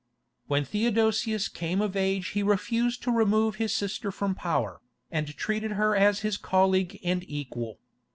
When 0.47 0.65
Theodosius 0.65 1.47
came 1.47 1.79
of 1.79 1.95
age 1.95 2.29
he 2.29 2.41
refused 2.41 3.03
to 3.03 3.11
remove 3.11 3.57
his 3.57 3.71
sister 3.71 4.11
from 4.11 4.33
power, 4.33 4.81
and 5.11 5.27
treated 5.37 5.73
her 5.73 5.95
as 5.95 6.21
his 6.21 6.37
colleague 6.37 6.99
and 7.03 7.23
equal. 7.29 7.77